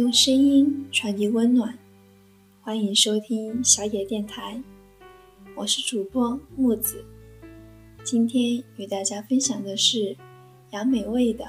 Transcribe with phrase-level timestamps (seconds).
[0.00, 1.78] 用声音传递温暖，
[2.62, 4.62] 欢迎收听小野电台，
[5.54, 7.04] 我是主播木子。
[8.02, 10.16] 今天与大家分享的是
[10.70, 11.44] 杨美味的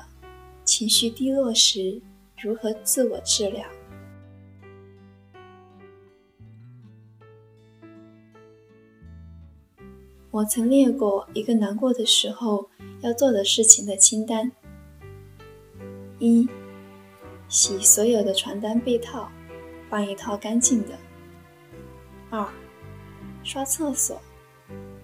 [0.66, 2.02] 情绪低落时
[2.42, 3.66] 如何自我治疗。
[10.30, 14.52] 我曾列过一个难过的时候要做的事情的清单：
[16.20, 16.46] 一、
[17.52, 19.30] 洗所有的床单被套，
[19.90, 20.96] 换一套干净的；
[22.30, 22.48] 二、
[23.44, 24.22] 刷厕所，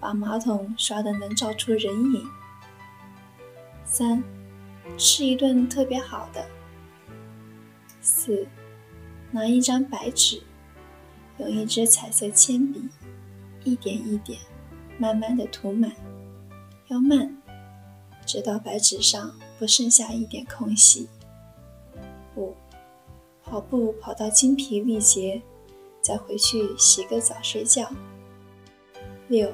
[0.00, 2.22] 把马桶刷得能照出人影；
[3.84, 4.24] 三、
[4.96, 6.40] 吃一顿特别好的；
[8.00, 8.46] 四、
[9.30, 10.42] 拿一张白纸，
[11.36, 12.88] 用一支彩色铅笔，
[13.62, 14.40] 一点一点。
[15.00, 15.92] 慢慢的涂满，
[16.88, 17.36] 要慢，
[18.26, 21.08] 直到白纸上不剩下一点空隙。
[22.38, 22.54] 五，
[23.42, 25.42] 跑步跑到精疲力竭，
[26.00, 27.90] 再回去洗个澡睡觉。
[29.26, 29.52] 六，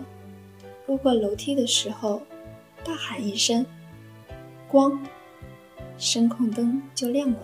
[0.87, 2.21] 路过楼梯的时候，
[2.85, 3.65] 大喊一声
[4.69, 5.03] “光”，
[5.97, 7.41] 声控灯就亮了。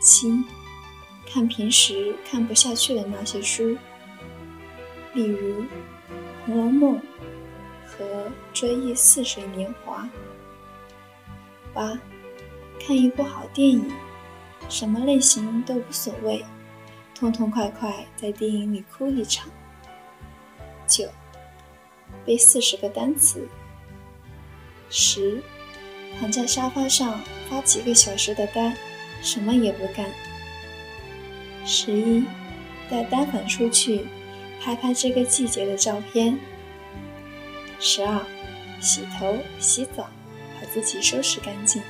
[0.00, 0.44] 七，
[1.26, 3.76] 看平时看不下去的那些书，
[5.12, 5.64] 例如。
[6.44, 6.96] 《红楼梦》
[7.86, 8.04] 和
[8.52, 10.02] 《追忆似水年华》。
[11.72, 11.96] 八，
[12.84, 13.90] 看一部好电影，
[14.68, 16.44] 什么类型都无所谓，
[17.14, 19.48] 痛痛快快在电影里哭一场。
[20.88, 21.08] 九，
[22.26, 23.48] 背四十个单词。
[24.90, 25.40] 十，
[26.18, 28.76] 躺在沙发上发几个小时的呆，
[29.22, 30.10] 什么也不干。
[31.64, 32.24] 十一，
[32.90, 34.06] 带单反出去。
[34.60, 36.38] 拍拍这个季节的照片。
[37.80, 38.24] 十二，
[38.80, 40.08] 洗头、洗澡，
[40.60, 41.82] 把自己收拾干净。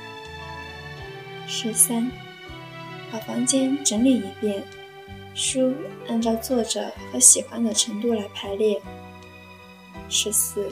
[1.55, 2.11] 十三，
[3.11, 4.63] 把房间整理一遍，
[5.35, 5.71] 书
[6.07, 8.81] 按照作者和喜欢的程度来排列。
[10.09, 10.71] 十四，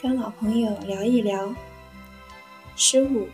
[0.00, 1.54] 跟老朋友聊一聊。
[2.76, 3.28] 十五，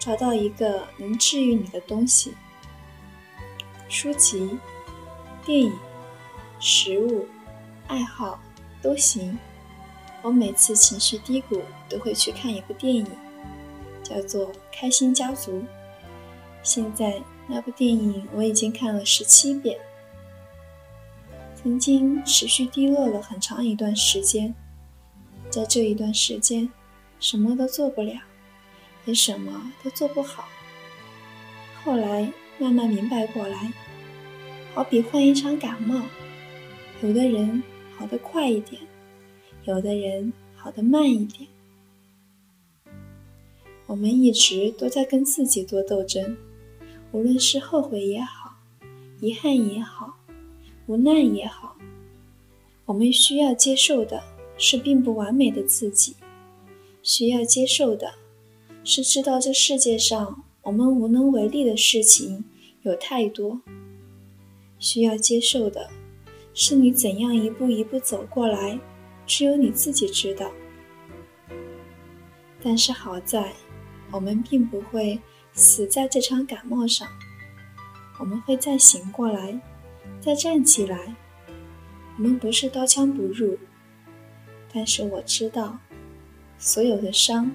[0.00, 2.34] 找到一个能治愈你的东西，
[3.88, 4.58] 书籍、
[5.44, 5.72] 电影。
[6.58, 7.28] 食物、
[7.86, 8.40] 爱好
[8.82, 9.38] 都行。
[10.20, 13.06] 我每次情绪低谷都会去看一部电影，
[14.02, 15.60] 叫做《开心家族》。
[16.62, 19.78] 现在那部电影我已经看了十七遍。
[21.54, 24.54] 曾经持续低落了很长一段时间，
[25.50, 26.68] 在这一段时间，
[27.20, 28.20] 什么都做不了，
[29.04, 30.48] 也什么都做不好。
[31.84, 33.72] 后来慢慢明白过来，
[34.74, 36.02] 好比患一场感冒。
[37.02, 37.62] 有的人
[37.96, 38.80] 好的快一点，
[39.64, 41.48] 有的人好的慢一点。
[43.86, 46.36] 我们一直都在跟自己做斗争，
[47.12, 48.56] 无论是后悔也好，
[49.20, 50.16] 遗憾也好，
[50.86, 51.76] 无奈也好，
[52.86, 54.22] 我们需要接受的
[54.56, 56.16] 是并不完美的自己，
[57.02, 58.14] 需要接受的
[58.82, 62.44] 是知道这世界上我们无能为力的事情
[62.82, 63.60] 有太多，
[64.78, 65.90] 需要接受的。
[66.54, 68.78] 是你怎样一步一步走过来，
[69.26, 70.50] 只有你自己知道。
[72.62, 73.54] 但是好在，
[74.10, 75.18] 我们并不会
[75.52, 77.08] 死在这场感冒上，
[78.18, 79.60] 我们会再醒过来，
[80.20, 81.14] 再站起来。
[82.16, 83.58] 我们不是刀枪不入，
[84.72, 85.78] 但是我知道，
[86.58, 87.52] 所有的伤，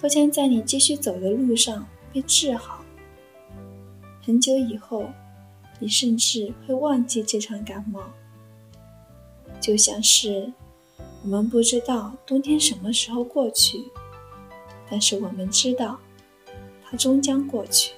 [0.00, 2.84] 都将在你继续走的路上被治好。
[4.22, 5.10] 很久以后。
[5.80, 8.00] 你甚至会忘记这场感冒，
[9.60, 10.52] 就像是
[11.24, 13.78] 我们不知道冬天什么时候过去，
[14.88, 15.98] 但是我们知道
[16.96, 17.92] 终将过去。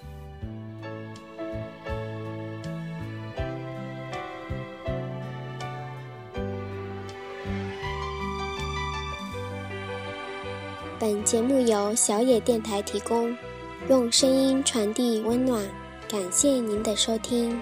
[10.98, 13.36] 本节目由小野电台提供，
[13.88, 15.62] 用声音传递温暖。
[16.08, 17.60] 感谢您的收听。